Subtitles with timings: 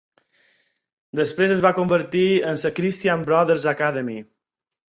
[1.19, 4.21] Després es va convertir en la Christian Brothers Academy.